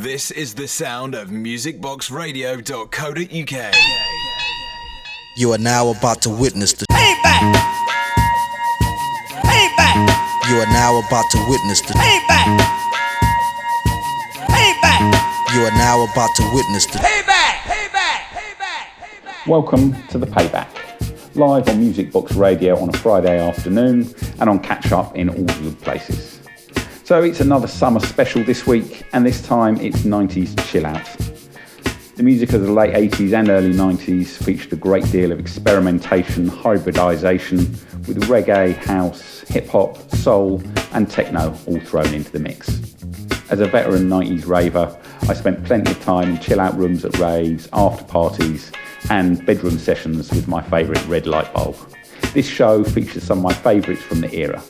This 0.00 0.30
is 0.30 0.54
the 0.54 0.66
sound 0.66 1.14
of 1.14 1.28
musicboxradio.co.uk. 1.28 3.74
You 5.36 5.52
are 5.52 5.58
now 5.58 5.90
about 5.90 6.22
to 6.22 6.30
witness 6.30 6.72
the 6.72 6.86
Payback. 6.90 7.52
Payback. 9.44 10.08
You 10.48 10.56
are 10.56 10.72
now 10.72 10.98
about 11.06 11.30
to 11.32 11.38
witness 11.50 11.82
the 11.82 11.92
Payback. 11.92 12.58
Payback. 14.48 15.12
You 15.54 15.66
are 15.66 15.72
now 15.72 16.04
about 16.10 16.34
to 16.36 16.50
witness 16.54 16.86
the 16.86 16.98
Payback. 16.98 17.58
Payback. 17.68 18.20
Payback. 18.32 18.86
Payback. 19.02 19.46
Welcome 19.46 19.94
to 20.08 20.16
the 20.16 20.26
Payback, 20.26 20.70
live 21.36 21.68
on 21.68 21.78
Music 21.78 22.10
Box 22.10 22.36
Radio 22.36 22.78
on 22.78 22.88
a 22.88 22.96
Friday 22.96 23.38
afternoon 23.38 24.14
and 24.38 24.48
on 24.48 24.60
catch 24.60 24.92
up 24.92 25.14
in 25.14 25.28
all 25.28 25.44
the 25.44 25.52
good 25.60 25.78
places. 25.82 26.29
So 27.10 27.24
it's 27.24 27.40
another 27.40 27.66
summer 27.66 27.98
special 27.98 28.44
this 28.44 28.68
week, 28.68 29.04
and 29.12 29.26
this 29.26 29.42
time 29.42 29.76
it's 29.80 30.02
90s 30.02 30.56
chill 30.70 30.86
out. 30.86 31.04
The 32.14 32.22
music 32.22 32.52
of 32.52 32.60
the 32.60 32.70
late 32.70 32.94
80s 32.94 33.32
and 33.32 33.48
early 33.48 33.72
90s 33.72 34.40
featured 34.44 34.74
a 34.74 34.76
great 34.76 35.10
deal 35.10 35.32
of 35.32 35.40
experimentation, 35.40 36.48
hybridisation, 36.48 37.58
with 38.06 38.22
reggae, 38.28 38.76
house, 38.76 39.40
hip 39.48 39.66
hop, 39.66 39.98
soul, 40.12 40.62
and 40.92 41.10
techno 41.10 41.52
all 41.66 41.80
thrown 41.80 42.14
into 42.14 42.30
the 42.30 42.38
mix. 42.38 42.68
As 43.50 43.58
a 43.58 43.66
veteran 43.66 44.08
90s 44.08 44.46
raver, 44.46 44.96
I 45.22 45.34
spent 45.34 45.64
plenty 45.64 45.90
of 45.90 46.00
time 46.04 46.30
in 46.30 46.38
chill 46.38 46.60
out 46.60 46.78
rooms 46.78 47.04
at 47.04 47.18
raves, 47.18 47.68
after 47.72 48.04
parties, 48.04 48.70
and 49.08 49.44
bedroom 49.44 49.80
sessions 49.80 50.30
with 50.30 50.46
my 50.46 50.62
favourite 50.62 51.04
red 51.08 51.26
light 51.26 51.52
bulb. 51.52 51.74
This 52.34 52.46
show 52.46 52.84
features 52.84 53.24
some 53.24 53.38
of 53.38 53.42
my 53.42 53.52
favourites 53.52 54.02
from 54.02 54.20
the 54.20 54.32
era. 54.32 54.62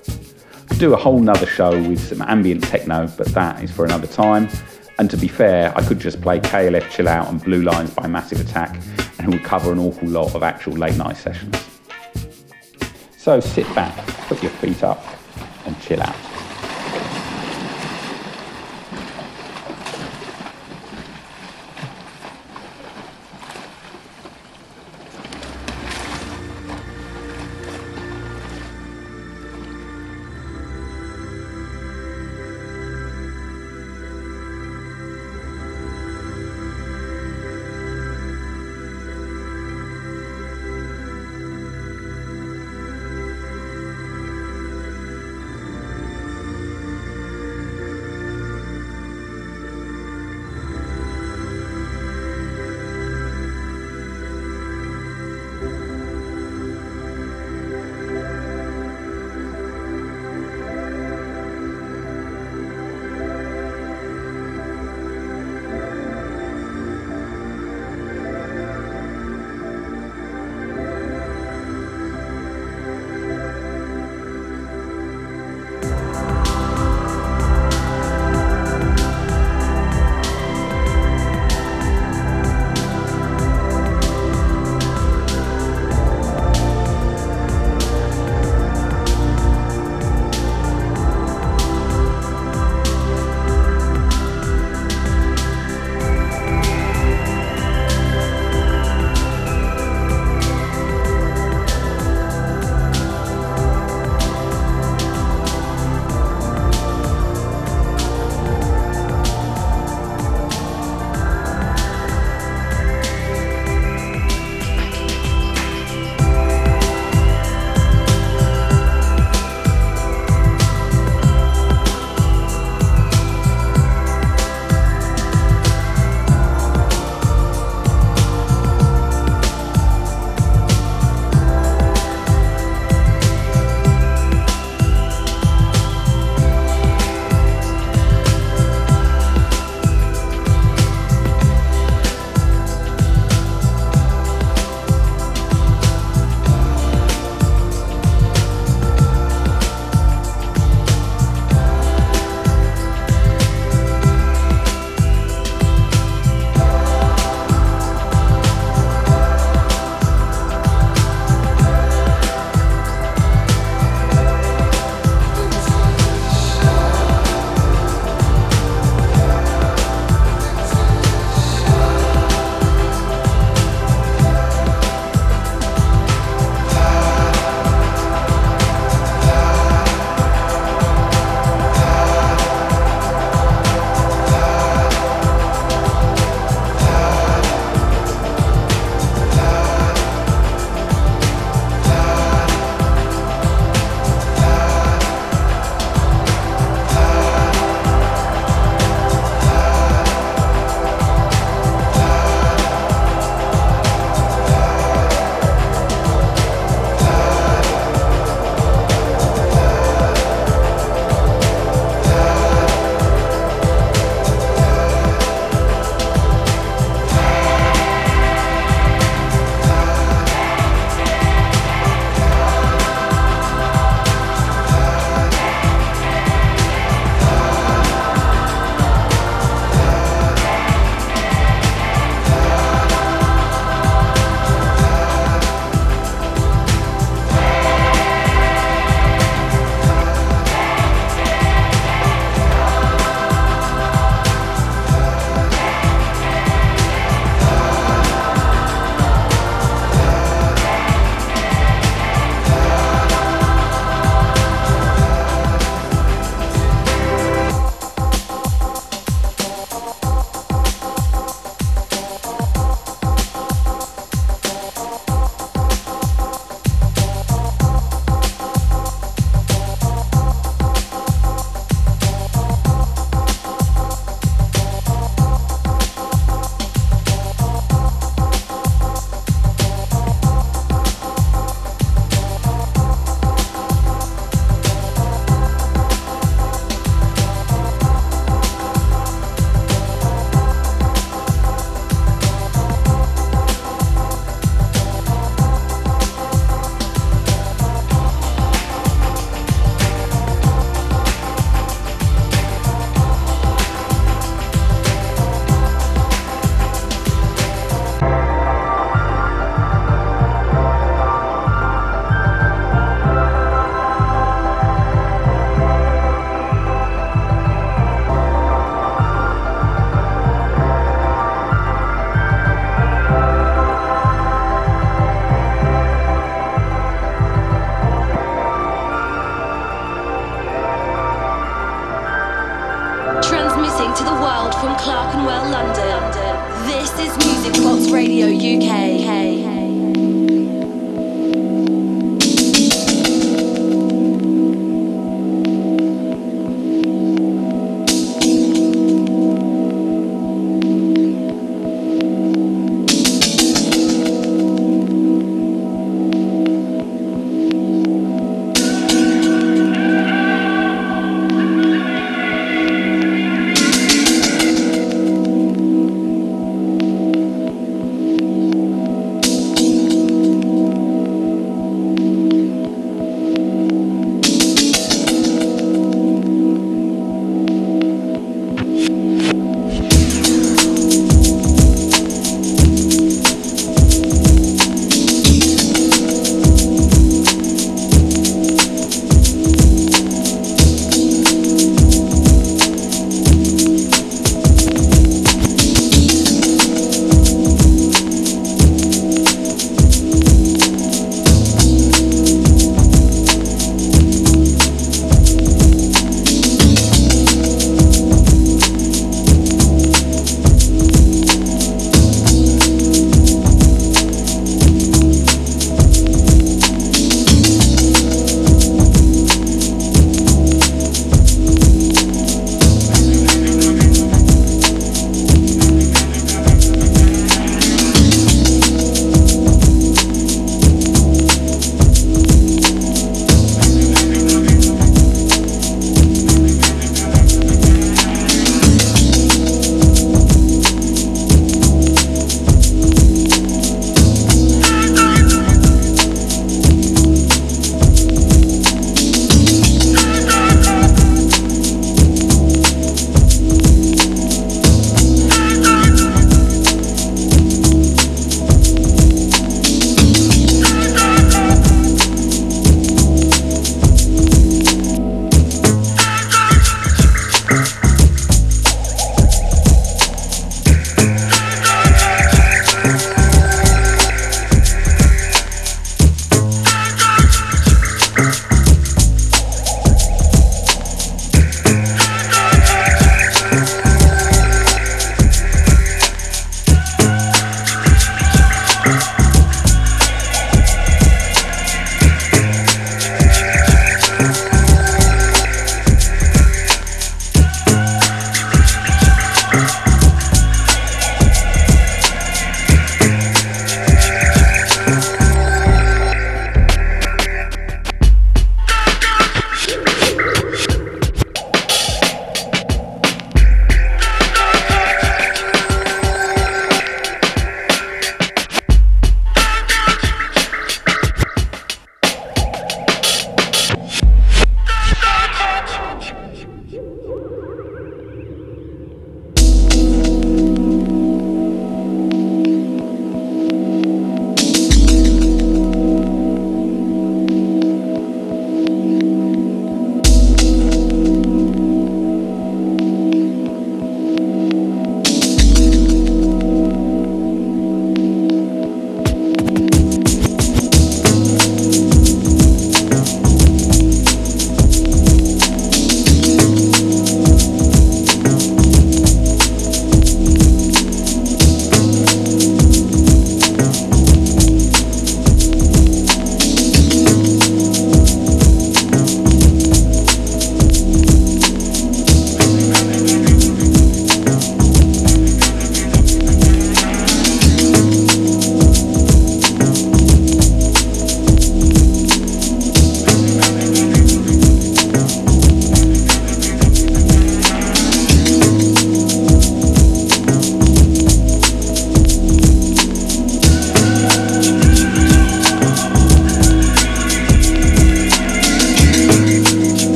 Do 0.81 0.95
a 0.95 0.97
whole 0.97 1.21
nother 1.21 1.45
show 1.45 1.73
with 1.87 2.01
some 2.01 2.23
ambient 2.23 2.65
techno, 2.65 3.07
but 3.19 3.27
that 3.35 3.63
is 3.63 3.71
for 3.71 3.85
another 3.85 4.07
time. 4.07 4.49
And 4.99 5.11
to 5.11 5.19
be 5.19 5.29
fair, 5.29 5.77
I 5.77 5.87
could 5.87 5.99
just 5.99 6.23
play 6.23 6.41
KLF 6.41 6.89
Chill 6.89 7.07
Out 7.07 7.29
and 7.29 7.45
Blue 7.45 7.61
Lines 7.61 7.91
by 7.91 8.07
Massive 8.07 8.41
Attack, 8.41 8.81
and 9.19 9.29
it 9.29 9.37
would 9.37 9.45
cover 9.45 9.73
an 9.73 9.79
awful 9.79 10.09
lot 10.09 10.35
of 10.35 10.43
actual 10.43 10.73
late 10.73 10.97
night 10.97 11.19
sessions. 11.19 11.55
So 13.19 13.41
sit 13.41 13.67
back, 13.75 13.95
put 14.27 14.43
your 14.43 14.53
feet 14.53 14.83
up, 14.83 15.05
and 15.67 15.79
chill 15.83 16.01
out. 16.01 16.30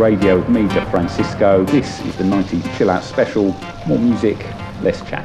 Radio 0.00 0.38
with 0.38 0.48
me, 0.48 0.66
Francisco. 0.90 1.62
This 1.66 2.00
is 2.06 2.16
the 2.16 2.24
90s 2.24 2.78
Chill 2.78 2.88
Out 2.88 3.04
Special. 3.04 3.54
More 3.86 3.98
music, 3.98 4.38
less 4.80 5.06
chat. 5.06 5.19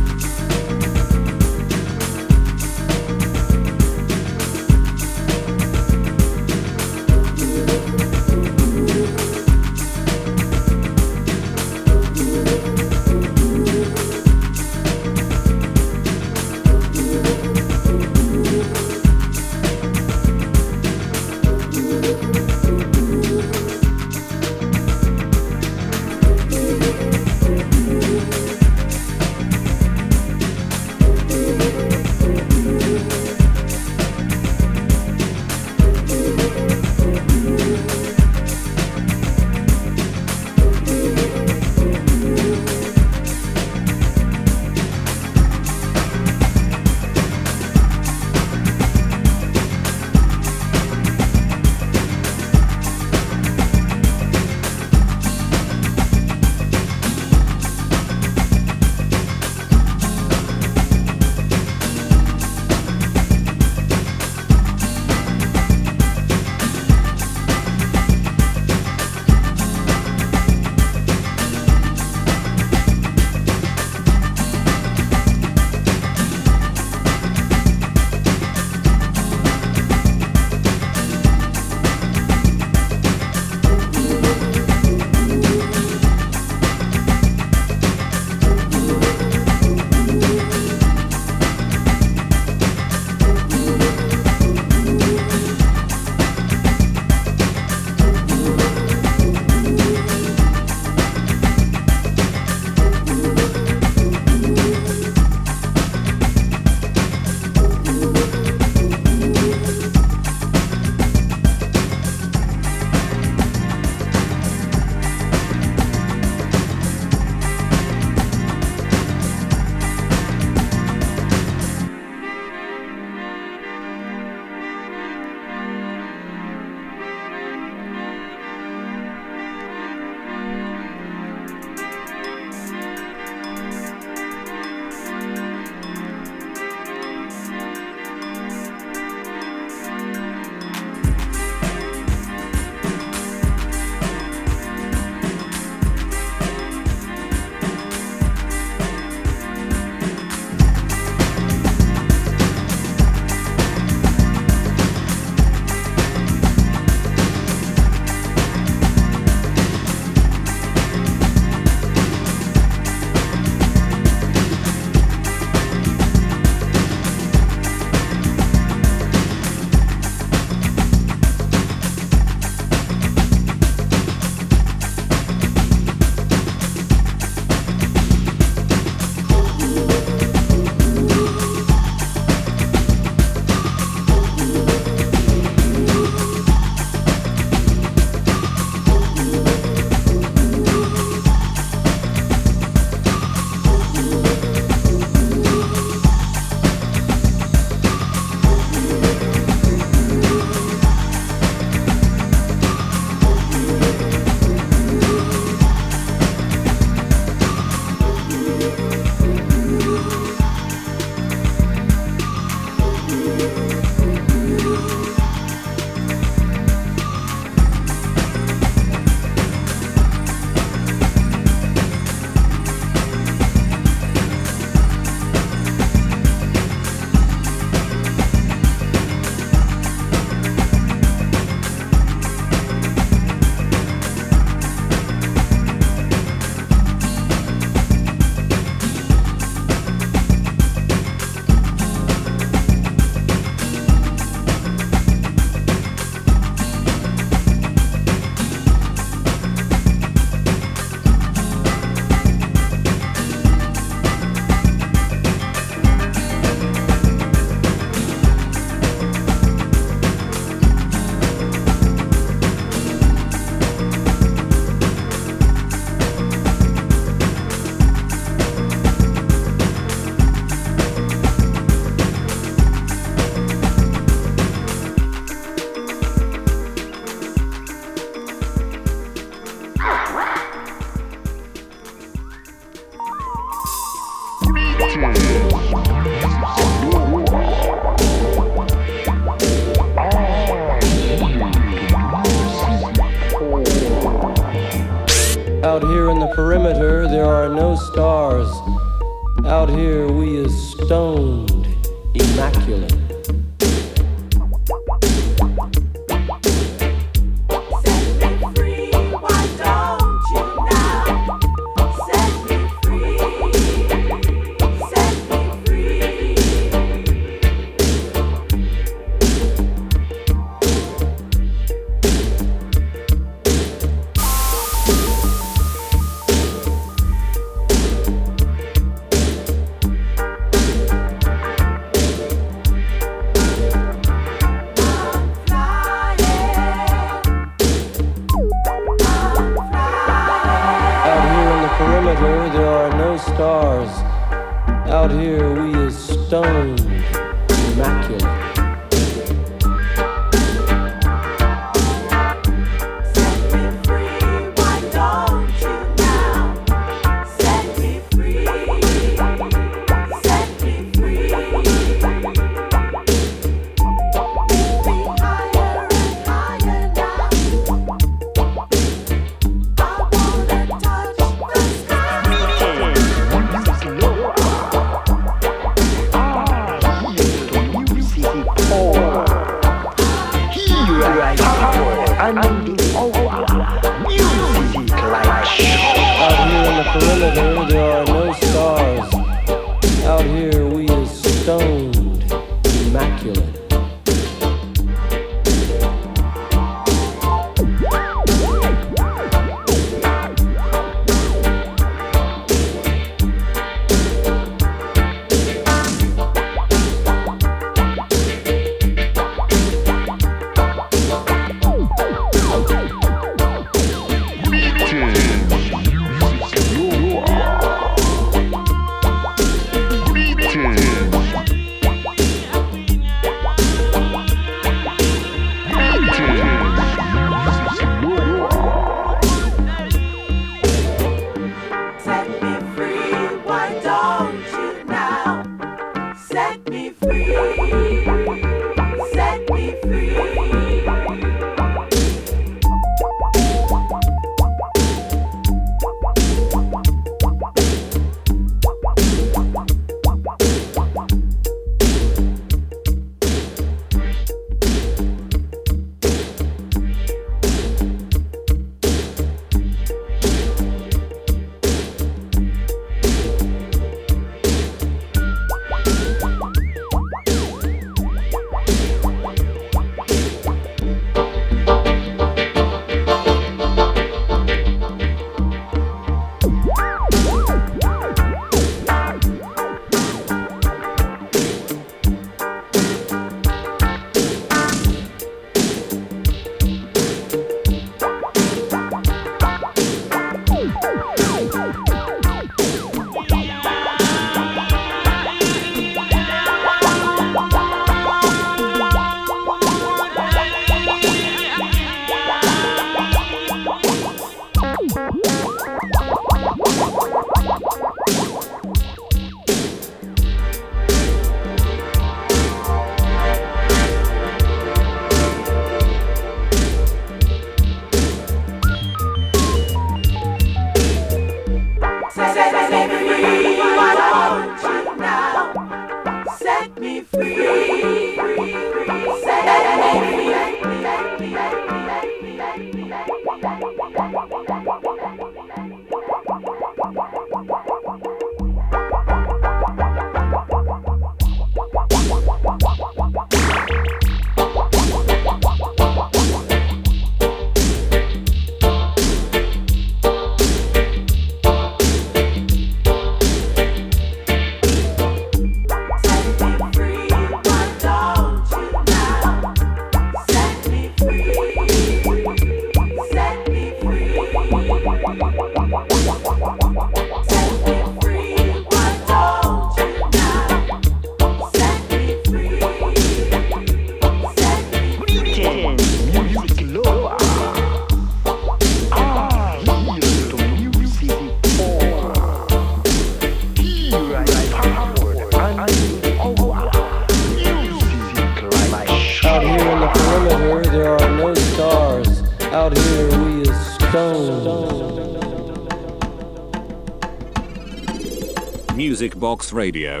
Music 598.76 599.18
Box 599.18 599.54
Radio, 599.54 600.00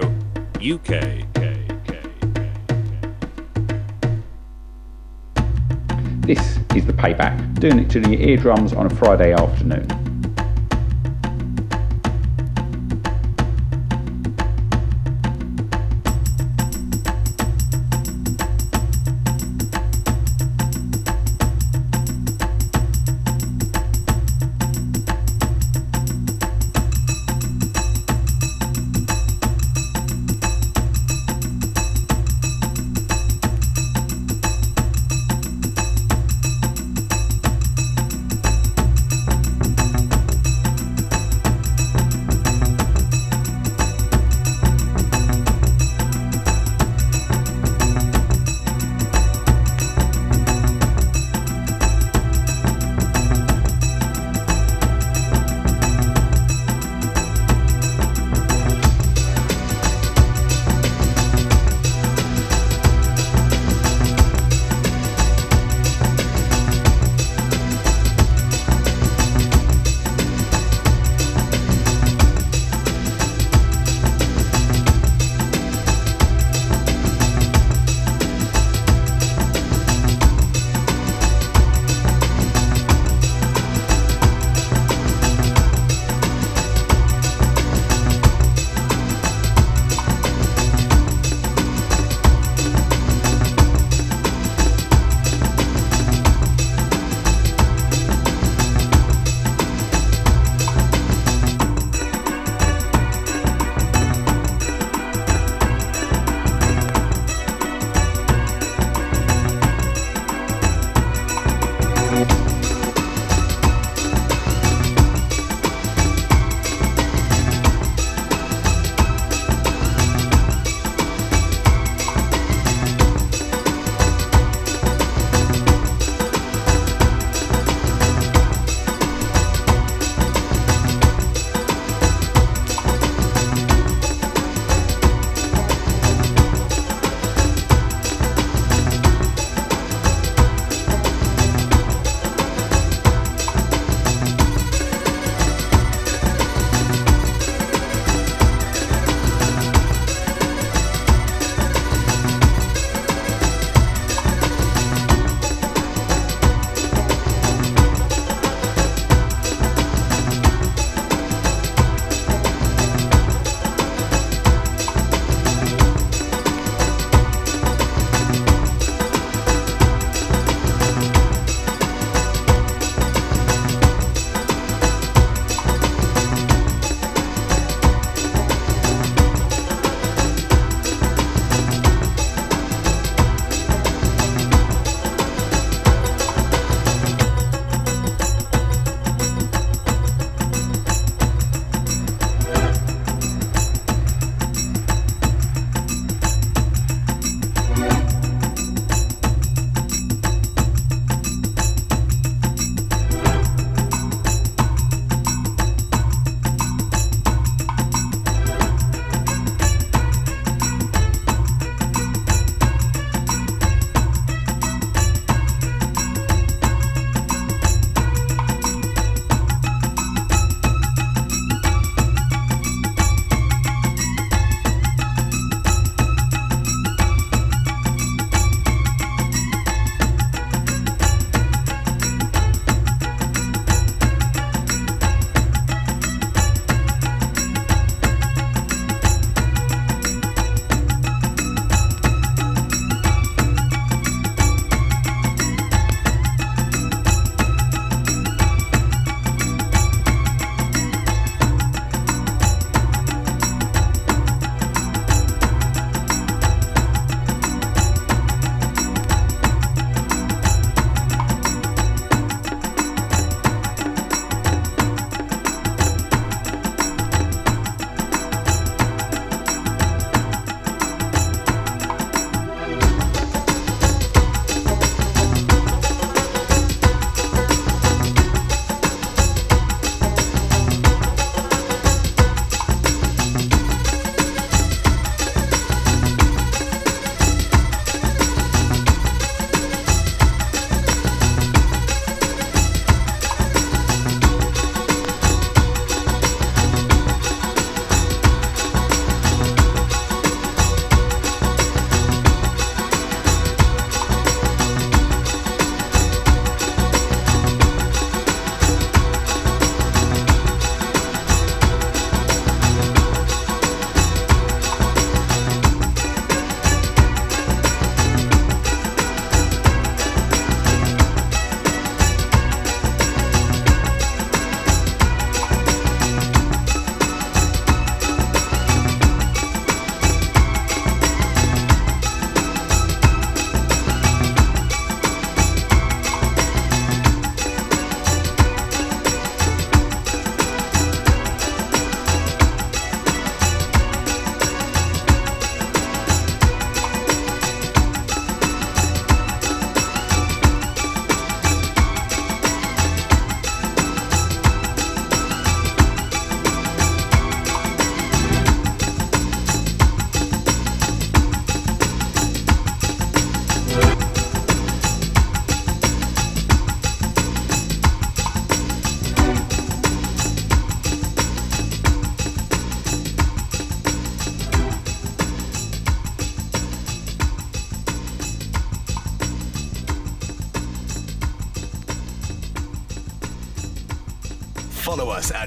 UK. 0.56 1.24
This 6.20 6.58
is 6.74 6.84
the 6.84 6.92
payback, 6.92 7.58
doing 7.58 7.78
it 7.78 7.88
to 7.88 8.00
the 8.00 8.22
eardrums 8.22 8.74
on 8.74 8.84
a 8.84 8.90
Friday 8.90 9.32
afternoon. 9.32 10.05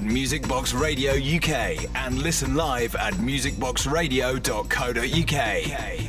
Music 0.10 0.48
Box 0.48 0.73
Radio 0.73 1.14
UK 1.14 1.86
and 1.95 2.19
listen 2.19 2.56
live 2.56 2.95
at 2.95 3.14
musicboxradio.co.uk. 3.14 6.09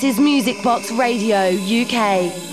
This 0.00 0.14
is 0.14 0.18
Music 0.18 0.62
Box 0.62 0.90
Radio 0.90 1.50
UK. 1.50 2.49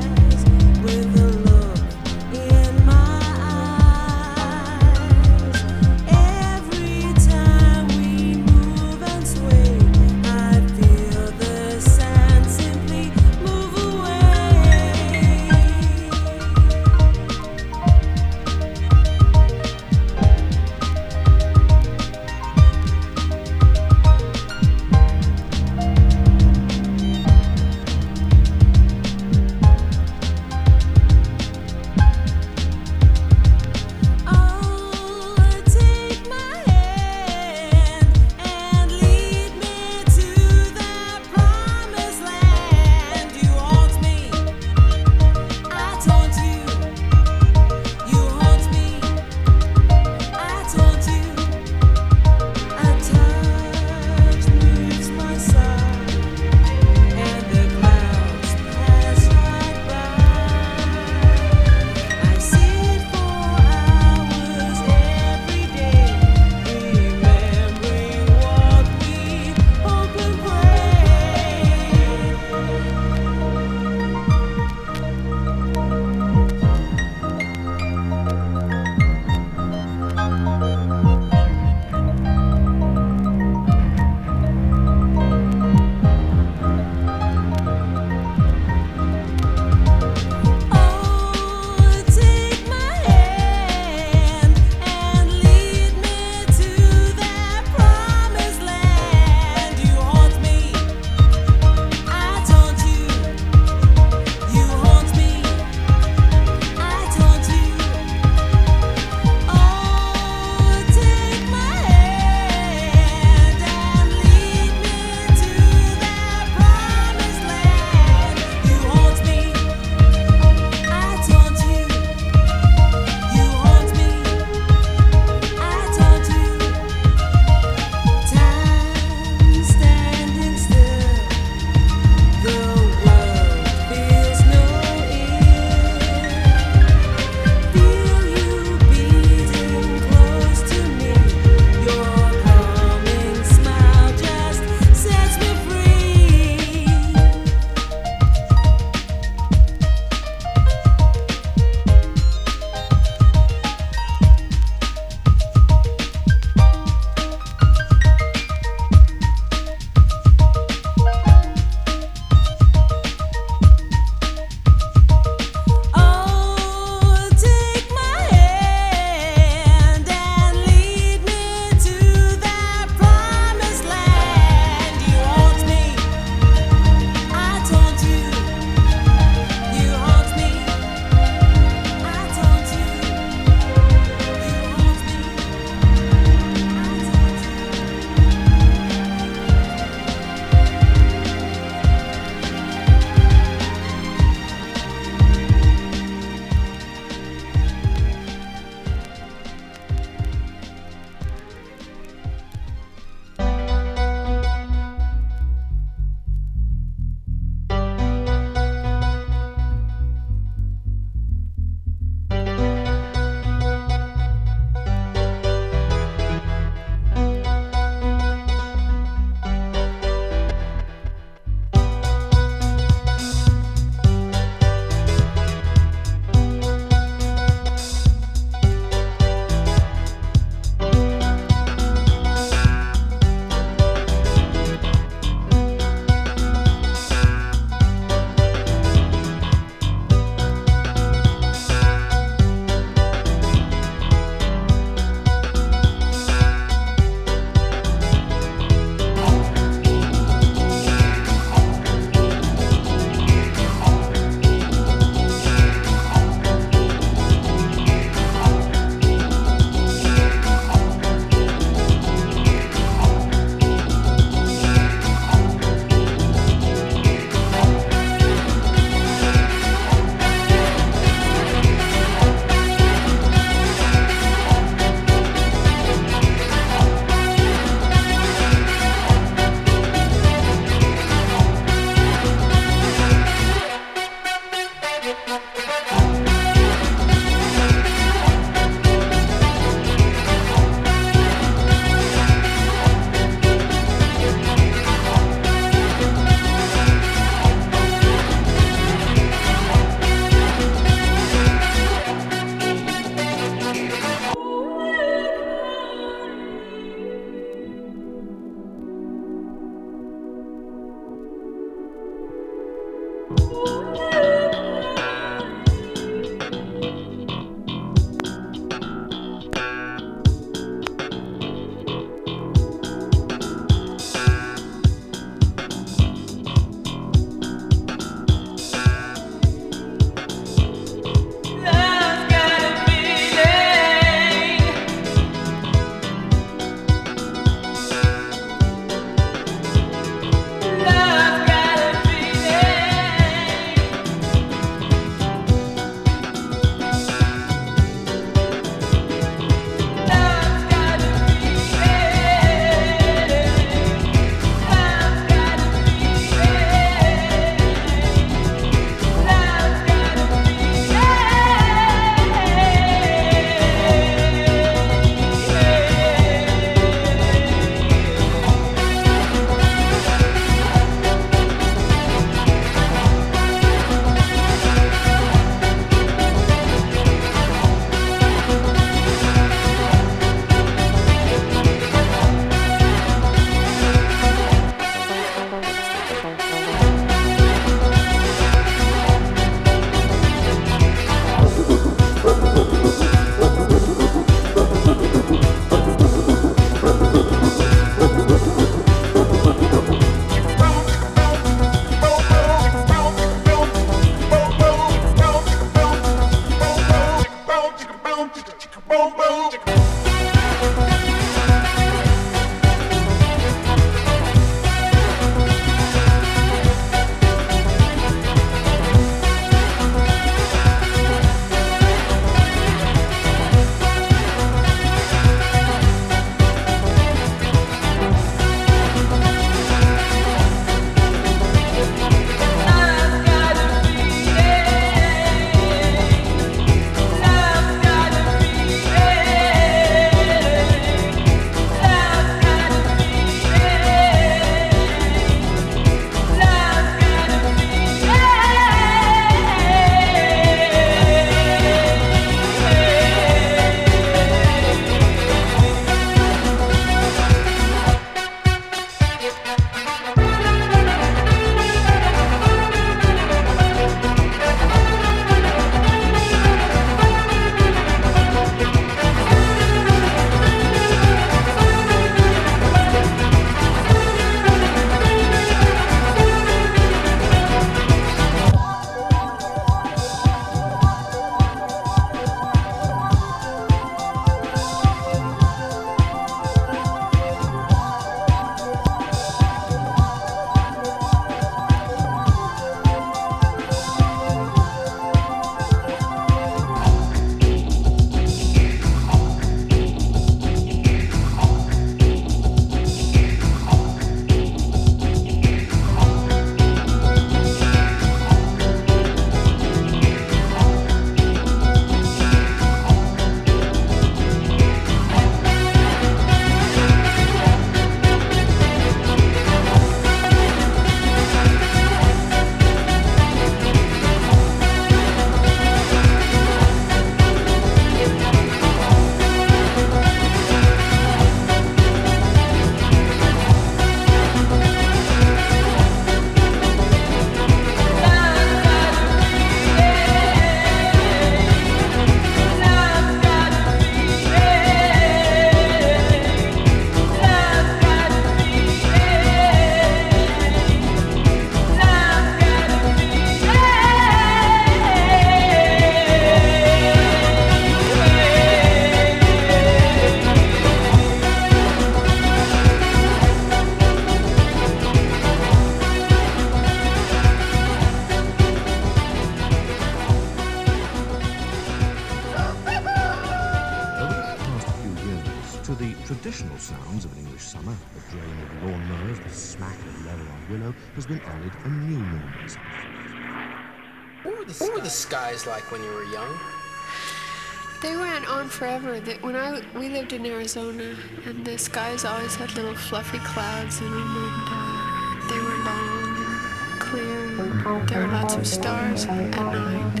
lived 590.10 590.26
in 590.26 590.32
Arizona, 590.32 590.96
and 591.26 591.44
the 591.44 591.58
skies 591.58 592.04
always 592.04 592.34
had 592.34 592.54
little 592.54 592.74
fluffy 592.74 593.18
clouds 593.18 593.80
in 593.80 593.90
them, 593.90 594.16
and 594.16 594.48
uh, 594.48 595.28
they 595.28 595.38
were 595.38 595.58
long 595.64 596.16
and 596.16 596.80
clear. 596.80 597.84
There 597.86 598.06
were 598.06 598.12
lots 598.12 598.34
of 598.34 598.46
stars 598.46 599.04
at 599.04 599.30
night. 599.30 600.00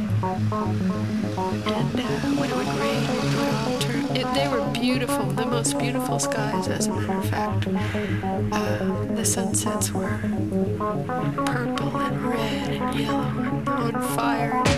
And 1.66 2.00
uh, 2.00 2.06
when 2.38 2.50
it 2.50 2.56
would 2.56 2.66
rain, 2.80 3.04
it 3.04 3.34
would 3.36 3.54
all 3.54 3.78
turn. 3.78 4.16
It, 4.16 4.34
they 4.34 4.48
were 4.48 4.66
beautiful, 4.72 5.26
the 5.26 5.46
most 5.46 5.78
beautiful 5.78 6.18
skies, 6.18 6.68
as 6.68 6.86
a 6.88 6.92
matter 6.92 7.18
of 7.18 7.28
fact. 7.28 7.68
Uh, 8.52 9.14
the 9.14 9.24
sunsets 9.24 9.92
were 9.92 10.18
purple 11.46 11.96
and 11.96 12.22
red 12.24 12.68
and 12.68 12.98
yellow 12.98 13.28
and 13.42 13.68
on 13.68 13.92
fire. 14.16 14.69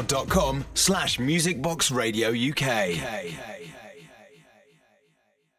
mixcloud.com 0.00 0.64
slash 0.74 1.18
musicboxradio 1.18 2.32
UK. 2.50 3.59